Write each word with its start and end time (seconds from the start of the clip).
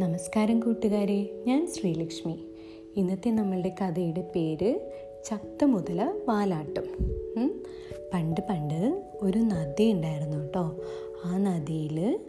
നമസ്കാരം 0.00 0.60
കൂട്ടുകാരെ 0.60 1.44
ഞാൻ 1.46 1.66
ശ്രീലക്ഷ്മി. 1.66 2.38
ഇന്നത്തെ 2.96 3.30
നമ്മളുടെ 3.30 3.68
കഥയുടെ 3.68 4.20
പേര് 4.36 4.80
ചത്ത 5.24 5.64
മുതല 5.64 6.14
വാലാട്ടും 6.28 6.84
പണ്ട് 8.14 8.40
പണ്ട് 8.40 9.02
ഒരു 9.22 9.38
നദി 9.38 9.92
ഉണ്ടായിരുന്നു 9.92 10.36
കേട്ടോ. 10.36 10.76
ആ 11.24 11.36
നദിയിൽ 11.36 12.20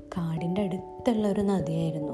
കാടിന്റെ 0.00 0.62
അടുത്തുള്ള 0.62 1.28
ഒരു 1.28 1.40
നദിയായിരുന്നു. 1.40 2.12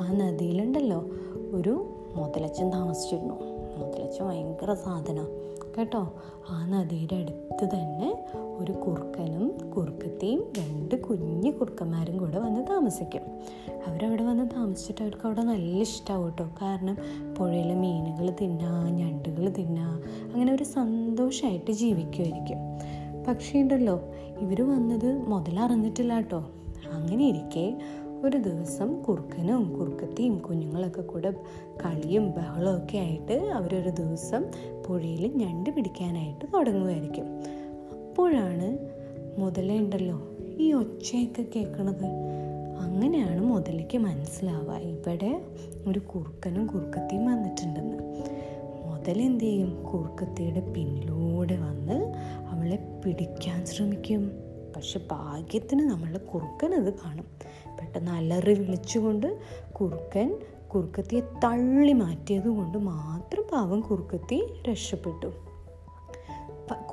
ആ 0.00 0.12
നദിയിലുണ്ടല്ലോ 0.12 1.04
ഒരു 1.52 1.86
മുതലച്ചൻ 2.14 2.70
താമസിച്ചിരുന്നു. 2.70 3.34
മുതലച്ചൻ 3.76 4.24
ഭയങ്കര 4.24 4.74
സാധനം. 4.74 5.28
കേട്ടോ. 5.80 6.02
ആ 6.50 6.66
നദിയുടെ 6.66 7.16
അടുത്ത് 7.16 7.64
തന്നെ 7.74 8.24
ഒരു 8.58 8.72
കുറുക്കനും 8.72 9.70
കുറുക്കത്തെയും 9.70 10.52
രണ്ട് 10.58 10.94
കുഞ്ഞു 11.02 11.50
കുറുക്കന്മാരും 11.50 12.16
കൂടെ 12.18 12.38
വന്ന് 12.38 12.66
താമസിക്കും. 12.70 13.22
അവരവിടെ 13.86 14.22
വന്ന് 14.22 14.50
താമസിച്ചിട്ട് 14.54 15.02
അവർക്ക് 15.02 15.26
അവിടെ 15.26 15.42
നല്ല 15.42 15.80
ഇഷ്ടമാവും 15.80 16.24
കേട്ടോ. 16.24 16.46
കാരണം 16.62 16.96
പുഴയിലെ 17.38 17.74
മീനുകൾ 17.74 18.30
തിന്നാ 18.40 18.90
ഞണ്ടുകൾ 18.90 19.48
തിന്നാ 19.48 19.88
അങ്ങനെ 20.32 20.52
ഒരു 20.52 20.64
സന്തോഷമായിട്ട് 20.64 21.70
ജീവിക്കുമായിരിക്കും 21.72 22.58
പക്ഷേ 23.28 23.60
ഉണ്ടല്ലോ 23.60 23.96
ഇവർ 24.38 24.62
വന്നത് 24.70 25.08
മുതലറിഞ്ഞിട്ടില്ല 25.28 26.14
കേട്ടോ. 26.14 26.44
അങ്ങനെ 26.92 27.24
ഇരിക്കെ 27.28 27.66
ഒരു 28.24 28.36
ദിവസം 28.36 29.02
കുറുക്കനും 29.02 29.78
കുറുക്കത്തിയും 29.78 30.38
കുഞ്ഞുങ്ങളൊക്കെ 30.38 31.02
കൂടെ 31.02 31.30
കളിയും 31.84 32.30
ബഹളവും 32.30 32.76
ഒക്കെ 32.76 32.98
ആയിട്ട് 32.98 33.32
അവരൊരു 33.32 33.90
ദിവസം 33.90 34.44
പുഴയിൽ 34.86 35.32
ഞണ്ട് 35.34 35.70
പിടിക്കാനായിട്ട് 35.70 36.44
തുടങ്ങുമായിരിക്കും 36.54 37.24
അപ്പോഴാണ് 37.92 38.78
മുതലുണ്ടല്ലോ 39.40 40.22
ഈ 40.58 40.72
ഒച്ചയൊക്കെ 40.72 41.46
കേൾക്കണത്. 41.56 42.04
അങ്ങനെയാണ് 42.80 43.40
മുതലേക്ക് 43.40 43.98
മനസ്സിലാവുക. 43.98 44.74
ഇവിടെ 44.74 45.40
ഒരു 45.86 45.98
കുറുക്കനും 45.98 46.66
കുറുക്കത്തിയും 46.66 47.26
വന്നിട്ടുണ്ടെന്ന്. 47.26 47.98
മുതലെന്ത് 48.86 49.44
ചെയ്യും? 49.44 49.82
കുറുക്കത്തിയുടെ 49.92 50.60
പിന്നിലൂടെ 50.60 51.56
വന്ന് 51.56 52.12
അവളെ 52.48 53.00
പിടിക്കാൻ 53.04 53.66
ശ്രമിക്കും. 53.66 54.49
പക്ഷെ 54.76 55.00
ഭാഗ്യത്തിന് 55.10 55.90
നമ്മളുടെ 55.90 56.18
കുറുക്കൻ 56.18 56.74
അത് 56.74 56.94
കാണും. 56.94 57.26
പെട്ടെന്ന് 57.80 58.10
അലറി 58.10 58.54
വിളിച്ചുകൊണ്ട് 58.54 59.38
കുറുക്കൻ 59.72 60.38
കുറുക്കത്തിയെ 60.74 61.20
തള്ളി 61.20 61.92
മാറ്റിയത് 61.92 62.48
കൊണ്ട് 62.48 62.78
മാത്രം 62.78 63.44
പാവം 63.52 63.80
കുറുക്കത്തി 63.80 64.46
രക്ഷപ്പെട്ടു. 64.68 65.32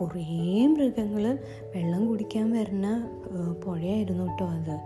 കുറേ 0.01 0.67
മൃഗങ്ങൾ 0.67 1.39
വെള്ളം 1.75 2.07
കുടിക്കാൻ 2.07 2.51
വരുന്ന 2.51 2.87
പുഴയായിരുന്നു 3.65 4.23
കേട്ടോ 4.23 4.45
അത്. 4.45 4.79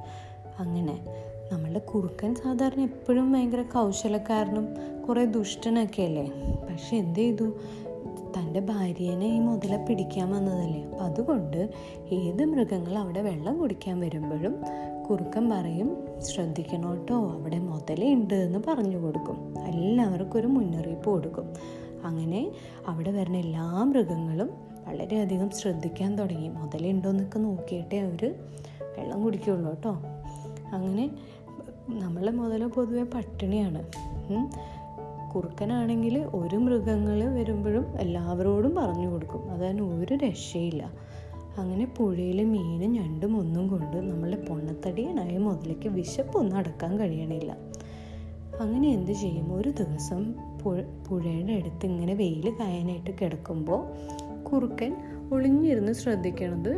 അങ്ങനെ 0.60 1.06
നമ്മളുടെ 1.52 1.80
കുറുക്കൻ 1.80 2.36
സാധാരണ 2.36 2.82
എപ്പോഴും 2.82 3.32
ഭയങ്കര 3.32 3.62
കൗശലക്കാരനും 3.62 4.68
കുറേ 5.04 5.26
ദുഷ്ടനൊക്കെ 5.26 6.02
അല്ലേ 6.02 6.32
പക്ഷെ 6.70 6.96
എന്ത് 6.96 7.20
ചെയ്തു? 7.20 7.56
തന്റെ 8.38 8.60
ഭാര്യേനെ 8.60 9.26
ഈ 9.26 9.40
മുതല 9.40 9.86
പിടിക്കാൻ 9.90 10.32
വന്നതല്ലേ? 10.32 10.84
അപ്പം 10.84 11.06
അതുകൊണ്ട് 11.06 11.70
ഏത് 12.12 12.46
മൃഗങ്ങൾ 12.46 12.98
അവിടെ 12.98 13.22
വെള്ളം 13.22 13.58
കുടിക്കാൻ 13.58 14.00
വരുമ്പോഴും 14.00 14.56
കുറുക്കൻ 15.10 15.50
പറയും 15.50 15.98
ശ്രദ്ധിക്കണം 16.22 16.92
കേട്ടോ 16.92 17.32
അവിടെ 17.32 17.60
മുതലുണ്ട് 17.60 18.34
എന്ന് 18.34 18.60
പറഞ്ഞു 18.68 18.98
കൊടുക്കും. 18.98 19.66
എല്ലാവർക്കും 19.66 20.40
ഒരു 20.40 20.48
മുന്നറിയിപ്പ് 20.48 21.10
കൊടുക്കും. 21.10 21.54
അങ്ങനെ 22.04 22.52
അവിടെ 22.88 23.12
വരുന്ന 23.12 23.38
എല്ലാ 23.38 23.84
മൃഗങ്ങളും 23.84 24.50
വളരെയധികം 24.88 25.50
ശ്രദ്ധിക്കാൻ 25.50 26.16
തുടങ്ങി. 26.16 26.48
മുതലുണ്ടോയെന്നൊക്കെ 26.48 27.40
നോക്കിയിട്ടേ 27.40 28.00
അവർ 28.00 28.36
വെള്ളം 28.98 29.24
കുടിക്കുള്ളൂ 29.24 29.70
കേട്ടോ. 29.70 29.92
അങ്ങനെ 30.74 31.12
നമ്മളെ 31.90 32.32
മുതൽ 32.32 32.68
പൊതുവെ 32.68 33.04
പട്ടിണിയാണ്. 33.04 33.84
കുറുക്കനാണെങ്കിൽ 35.36 36.18
ഒരു 36.20 36.56
മൃഗങ്ങൾ 36.56 37.24
വരുമ്പോഴും 37.24 38.00
എല്ലാവരോടും 38.00 38.76
പറഞ്ഞു 38.76 39.12
കൊടുക്കും. 39.12 39.52
അതിന് 39.52 39.82
ഒരു 39.82 40.14
രക്ഷയില്ല. 40.14 40.92
അങ്ങനെ 41.58 41.86
പുഴയിൽ 41.98 42.44
മീനും 42.44 42.92
ഞണ്ടും 42.92 43.38
ഒന്നും 43.38 43.68
കൊണ്ട് 43.68 43.98
നമ്മളെ 43.98 44.38
പൊണ്ണത്തടിയനായ 44.38 45.38
മുതലേക്ക് 45.38 45.90
വിശപ്പൊന്നും 45.90 46.58
അടക്കാൻ 46.58 47.00
കഴിയണില്ല. 47.00 47.58
അങ്ങനെ 48.62 48.88
എന്ത് 48.88 49.12
ചെയ്യും? 49.12 49.54
ഒരു 49.56 49.70
ദിവസം 49.70 50.34
പുഴ 50.64 50.82
പുഴയുടെ 51.08 51.54
അടുത്ത് 51.54 51.86
ഇങ്ങനെ 51.86 52.14
വെയിൽ 52.14 52.54
കായാനായിട്ട് 52.60 53.12
കിടക്കുമ്പോൾ 53.22 53.88
കുറുക്കൻ 54.44 54.96
ഒളിഞ്ഞിരുന്ന് 55.32 55.92
ശ്രദ്ധിക്കണത് 55.92 56.74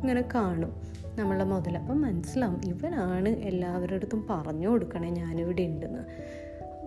ഇങ്ങനെ 0.00 0.24
കാണും. 0.34 0.72
നമ്മളെ 1.16 1.44
മുതലപ്പം 1.44 2.02
മനസ്സിലാവും 2.02 2.60
ഇവനാണ് 2.64 3.28
എല്ലാവരുടെ 3.28 3.94
അടുത്തും 3.94 4.26
പറഞ്ഞു 4.30 4.68
കൊടുക്കണേ 4.68 5.10
ഞാനിവിടെ 5.10 5.62
ഉണ്ടെന്ന്. 5.62 6.00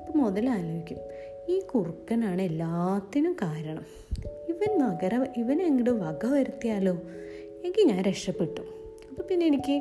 അപ്പം 0.10 0.22
മുതലാലോചിക്കും 0.22 0.98
ഈ 1.50 1.60
കുറുക്കനാണ് 1.60 2.42
എല്ലാത്തിനും 2.42 3.36
കാരണം. 3.42 3.84
ഇവൻ 4.50 4.72
നഗര 4.80 5.26
ഇവൻ 5.38 5.62
എങ്ങോട്ട് 5.62 5.90
വക 5.90 6.26
വരുത്തിയാലോ? 6.26 6.94
എങ്കിൽ 7.66 7.84
ഞാൻ 7.88 8.02
രക്ഷപ്പെട്ടു. 8.04 8.62
അപ്പോൾ 9.10 9.22
പിന്നെ 9.22 9.46
എനിക്ക് 9.46 9.76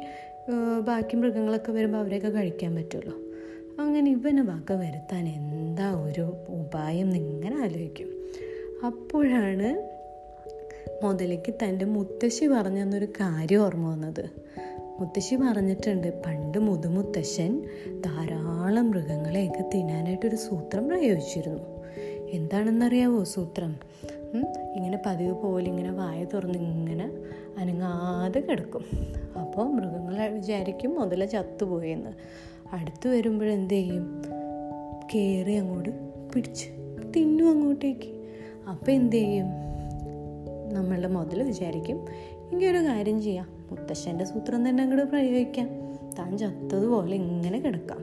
ബാക്കി 0.81 1.17
മൃഗങ്ങളൊക്കെ 1.17 1.73
വരുമ്പോൾ 1.73 1.99
അവരെയൊക്കെ 1.99 2.29
കഴിക്കാൻ 2.29 2.75
പറ്റുമല്ലോ 2.75 3.15
അങ്ങനെ 3.81 4.11
ഇവന് 4.11 4.39
വക 4.39 4.73
വരുത്താൻ 4.73 5.29
എന്താ 5.29 5.89
ഒരു 5.93 6.27
ഉപായം 6.49 7.09
എന്നിങ്ങനെ 7.17 7.57
ആലോചിക്കും. 7.57 8.11
അപ്പോഴാണ് 8.87 9.71
മുതലേക്ക് 11.05 11.55
തന്റെ 11.65 11.85
മുത്തശ്ശി 11.85 12.47
പറഞ്ഞെന്നൊരു 12.47 13.09
കാര്യം 13.21 13.61
ഓർമ്മ 13.61 13.91
വന്നത്. 13.91 14.25
മുത്തശ്ശി 15.01 15.37
പറഞ്ഞിട്ടുണ്ട് 15.37 16.23
പണ്ട് 16.27 16.59
മുതുമുത്തശ്ശൻ 16.59 17.63
ധാരാളം 18.07 18.91
മൃഗങ്ങളെയൊക്കെ 18.91 19.65
തിന്നാനായിട്ടൊരു 19.75 20.37
സൂത്രം 20.37 20.89
പ്രയോഗിച്ചിരുന്നു. 20.89 21.63
എന്താണെന്നറിയാവോ 22.31 23.25
സൂത്രം? 23.25 23.77
ഇങ്ങനെ 24.77 24.99
പതിവ് 25.07 25.43
പോലെ 25.43 25.67
ഇങ്ങനെ 25.67 25.93
വായ 25.93 26.25
തുറന്ന് 26.25 26.59
ഇങ്ങനെ 26.59 27.13
അനങ്ങാതെ 27.59 28.41
കിടക്കും. 28.41 28.85
അപ്പോൾ 29.41 29.71
മൃഗങ്ങൾ 29.71 30.29
വിചാരിക്കും 30.29 30.95
മുതല 31.01 31.25
ചത്തുപോയെന്ന്. 31.25 32.11
അടുത്ത് 32.73 33.09
വരുമ്പോഴെന്ത് 33.09 33.75
ചെയ്യും? 33.75 34.23
കയറി 35.15 35.53
അങ്ങോട്ട് 35.53 35.91
പിടിച്ച് 36.35 36.69
തിന്നു 37.17 37.45
അങ്ങോട്ടേക്ക്. 37.45 38.27
അപ്പോൾ 38.69 38.91
എന്ത് 38.91 39.17
ചെയ്യും? 39.17 39.47
നമ്മളുടെ 40.73 41.09
മുതൽ 41.09 41.43
വിചാരിക്കും 41.43 42.07
എങ്കിൽ 42.53 42.67
ഒരു 42.67 42.79
കാര്യം 42.79 43.23
ചെയ്യാം. 43.23 43.58
മുത്തശ്ശന്റെ 43.71 44.25
സൂത്രം 44.25 44.69
തന്നെ 44.69 44.83
അങ്ങോട്ട് 44.83 45.07
പ്രയോഗിക്കാം. 45.07 45.69
താൻ 46.19 46.39
ചത്തതുപോലെ 46.39 47.15
ഇങ്ങനെ 47.15 47.61
കിടക്കാം. 47.61 47.99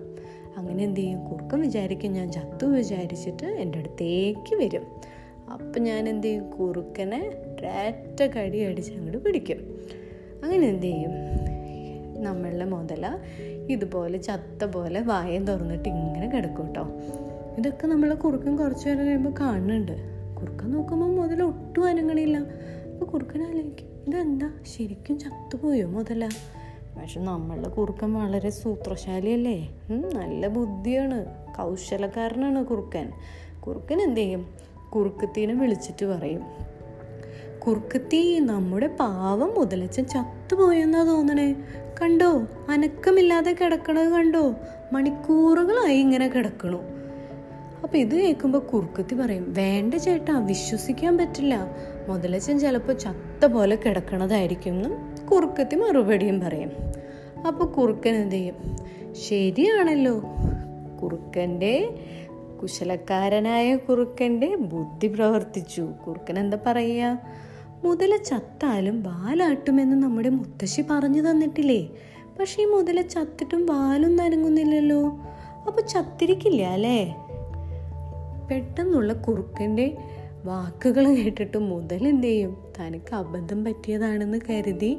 അങ്ങനെ 0.58 0.84
എന്ത് 0.84 1.00
ചെയ്യും? 1.00 1.26
കുറുക്കം 1.26 1.62
വിചാരിക്കും 1.62 2.14
ഞാൻ 2.14 2.32
ചത്തു 2.32 2.66
വിചാരിച്ചിട്ട് 2.66 3.46
എന്റെ 3.46 3.80
അടുത്തേക്ക് 3.80 4.56
വരും. 4.56 4.82
അപ്പം 5.54 5.84
ഞാൻ 5.84 6.10
എന്ത് 6.10 6.28
ചെയ്യും? 6.28 6.50
കുറുക്കനെ 6.50 7.20
ഒരൊറ്റ 7.28 8.32
കടി 8.34 8.60
അടിച്ച് 8.60 8.94
അങ്ങോട്ട് 8.94 9.18
പിടിക്കും. 9.18 9.58
അങ്ങനെ 10.44 10.68
എന്ത് 10.68 10.84
ചെയ്യും? 10.84 11.12
നമ്മളുടെ 12.24 12.66
മുതല 12.66 13.20
ഇതുപോലെ 13.70 14.18
ചത്ത 14.18 14.66
പോലെ 14.66 15.02
വായം 15.02 15.48
തുറന്നിട്ട് 15.48 15.90
ഇങ്ങനെ 15.90 16.30
കിടക്കും 16.30 16.68
കേട്ടോ 16.68 16.88
ഇതൊക്കെ 17.58 17.88
നമ്മൾ 17.88 18.14
കുറുക്കൻ 18.14 18.56
കുറച്ച് 18.56 18.88
നേരം 18.88 19.06
കഴിയുമ്പോൾ 19.06 19.34
കാണുന്നുണ്ട്. 19.40 19.92
കുറുക്കൻ 20.42 20.72
നോക്കുമ്പോൾ 20.72 21.16
മുതല 21.16 21.44
ഒട്ടും 21.44 21.86
അനങ്ങണില്ല. 21.86 22.38
അപ്പോൾ 22.38 23.06
കുറുക്കൻ 23.06 23.44
ആലോചിക്കും 23.44 23.95
ഇതെന്താ? 24.08 24.52
ശരിക്കും 24.78 25.20
ചത്തുപോയോ 25.20 25.88
മുതല? 25.88 26.30
പക്ഷെ 27.02 27.20
നമ്മളുടെ 27.20 27.70
കുറുക്കൻ 27.70 28.14
വളരെ 28.14 28.50
സൂത്രശാലിയല്ലേ? 28.50 29.76
നല്ല 29.90 30.48
ബുദ്ധിയാണ്. 30.48 31.26
കൗശലക്കാരനാണ് 31.58 32.66
കുറുക്കൻ. 32.66 33.12
കുറുക്കൻ 33.68 34.02
എന്ത് 34.02 34.20
ചെയ്യും? 34.20 34.46
കുറുക്കത്തീനെ 34.96 35.54
വിളിച്ചിട്ട് 35.54 36.06
പറയും. 36.06 36.42
കുറുക്കത്തി 37.68 38.40
നമ്മുടെ 38.40 38.88
പാവം 38.88 39.54
മുതലച്ചൻ 39.58 40.06
ചത്തുപോയെന്നാ 40.06 41.04
തോന്നണേ. 41.04 41.56
കണ്ടോ? 42.02 42.48
അനക്കമില്ലാതെ 42.70 43.56
കിടക്കണത് 43.62 44.10
കണ്ടോ? 44.10 44.56
മണിക്കൂറുകളായി 44.92 45.98
ഇങ്ങനെ 45.98 46.28
കിടക്കണു. 46.28 46.82
അപ്പൊ 47.86 47.98
ഇത് 47.98 48.16
കേൾക്കുമ്പോൾ 48.16 48.60
കുറുക്കത്തി 48.60 49.16
പറയും 49.16 49.54
വേണ്ട 49.54 49.94
ചേട്ടാ 49.94 50.40
വിശ്വസിക്കാൻ 50.40 51.18
പറ്റില്ല. 51.18 51.68
മുതലച്ചൻ 52.08 52.60
ചിലപ്പോൾ 52.60 52.94
ചത്ത 52.94 53.46
പോലെ 53.46 53.76
കിടക്കണതായിരിക്കും 53.76 54.72
എന്ന് 54.72 55.28
കുറുക്കത്തി 55.28 55.76
മറുപടിയും 55.76 56.40
പറയും. 56.40 56.72
അപ്പോൾ 57.48 57.66
കുറുക്കൻ 57.66 58.16
എന്ത് 58.16 58.36
ചെയ്യും? 58.36 58.56
ശരിയാണല്ലോ. 59.14 60.24
കുറുക്കന്റെ 61.02 61.98
കുശലക്കാരനായ 62.62 63.76
കുറുക്കന്റെ 63.76 64.56
ബുദ്ധി 64.56 65.08
പ്രവർത്തിച്ചു. 65.08 65.82
കുറുക്കൻ 66.08 66.40
എന്താ 66.40 66.58
പറയുക 66.66 67.20
മുതല 67.84 68.16
ചത്താലും 68.16 69.04
വാലാട്ടുമെന്ന് 69.04 70.04
നമ്മുടെ 70.04 70.30
മുത്തശ്ശി 70.30 70.82
പറഞ്ഞു 70.82 71.22
തന്നിട്ടില്ലേ? 71.22 71.90
പക്ഷേ 72.40 72.64
ഈ 72.64 72.66
മുതല 72.66 73.02
ചത്തിട്ടും 73.02 73.66
വാലും 73.66 74.16
നനങ്ങുന്നില്ലല്ലോ. 74.16 75.08
അപ്പോൾ 75.68 75.82
ചത്തിരിക്കില്ല 75.82 76.62
അല്ലേ? 76.62 77.16
പെട്ടെന്നുള്ള 78.52 79.14
കുറുക്കന്റെ 79.14 79.98
വാക്കുകൾ 80.46 81.16
കേട്ടിട്ട് 81.16 81.58
മുതൽ 81.58 82.08
എന്ത് 82.08 82.28
ചെയ്യും? 82.28 82.58
തനിക്ക് 82.80 83.16
അബദ്ധം 83.16 83.64
പറ്റിയതാണെന്ന് 83.64 84.38
കരുതി 84.50 84.98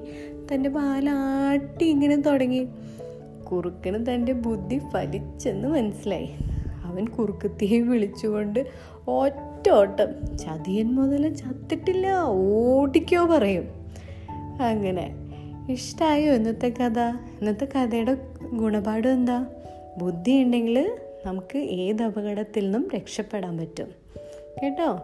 തന്റെ 0.53 0.71
പാലാട്ടി 0.71 1.85
ഇങ്ങനെ 1.85 2.17
തുടങ്ങി. 2.17 2.69
കുറുക്കന് 3.53 4.07
തന്റെ 4.07 4.33
ബുദ്ധി 4.33 4.79
ഫലിച്ചെന്ന് 4.79 5.69
മനസ്സിലായി. 5.69 6.29
അവൻ 6.85 7.09
കുറുക്കത്തിയെ 7.09 7.81
വിളിച്ചുകൊണ്ട് 7.81 8.67
ഒറ്റ 9.09 9.71
ഓട്ടം 9.71 10.39
ചതിയൻ 10.39 10.95
മുതൽ 10.95 11.35
ചത്തിട്ടില്ല 11.35 12.21
ഓടിക്കോ 12.25 13.27
പറയും. 13.27 13.65
അങ്ങനെ 14.63 15.15
ഇഷ്ടമായോ 15.69 16.35
ഇന്നത്തെ 16.35 16.69
കഥ? 16.69 16.99
ഇന്നത്തെ 17.41 17.65
കഥയുടെ 17.65 18.17
ഗുണപാഠം 18.53 19.13
എന്താ? 19.13 19.47
ബുദ്ധി 19.99 20.43
ഉണ്ടെങ്കിൽ 20.43 20.97
നമുക്ക് 21.27 21.59
ഏത് 21.59 22.03
അപകടത്തിൽ 22.03 22.65
നിന്നും 22.65 22.89
രക്ഷപ്പെടാൻ 22.95 23.59
പറ്റും. 23.59 23.89
കേട്ടോ? 24.63 25.01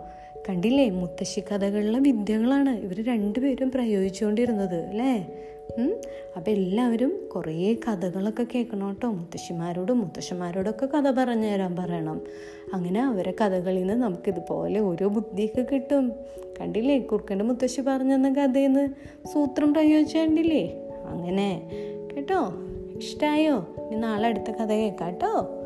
കണ്ടില്ലേ? 0.48 0.90
മുത്തശ്ശി 0.90 1.40
കഥകളിലെ 1.40 1.98
വിദ്യകളാണ് 1.98 2.70
ഇവർ 2.70 3.06
രണ്ടുപേരും 3.06 3.70
പ്രയോഗിച്ചുകൊണ്ടിരുന്നത് 3.70 4.74
അല്ലേ? 4.74 5.38
അപ്പം 6.36 6.52
എല്ലാവരും 6.52 7.28
കുറേ 7.34 7.74
കഥകളൊക്കെ 7.74 8.46
കേൾക്കണം 8.54 8.88
കേട്ടോ. 8.88 9.10
മുത്തശ്ശിമാരോടും 9.10 9.98
മുത്തശ്ശന്മാരോടൊക്കെ 9.98 10.86
കഥ 10.86 11.10
പറഞ്ഞു 11.10 11.46
തരാൻ 11.46 11.76
പറയണം. 11.76 12.20
അങ്ങനെ 12.72 13.02
അവരെ 13.02 13.34
കഥകളിൽ 13.40 13.80
നിന്ന് 13.80 13.94
നമുക്കിതുപോലെ 13.94 14.80
ഓരോ 14.80 15.08
ബുദ്ധിയൊക്കെ 15.08 15.66
കിട്ടും. 15.72 16.12
കണ്ടില്ലേ? 16.60 16.98
കുറുക്കന്റെ 16.98 17.44
മുത്തശ്ശി 17.44 17.80
പറഞ്ഞു 17.80 18.14
തന്ന 18.14 18.32
കഥയിൽ 18.32 18.66
നിന്ന് 18.66 18.88
സൂത്രം 19.26 19.74
പ്രയോഗിച്ചു 19.74 20.18
കണ്ടില്ലേ? 20.18 20.88
അങ്ങനെ. 21.04 21.70
കേട്ടോ? 22.16 22.52
ഇഷ്ടമായോ 22.96 23.56
ഇനി 23.56 23.96
നാളെ 23.96 24.28
അടുത്ത 24.28 24.50
കഥ 24.50 24.72
കേൾക്കാം 24.72 25.08
കേട്ടോ. 25.08 25.61